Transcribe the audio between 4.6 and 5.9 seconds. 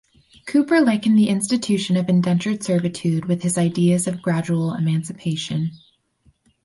emancipation.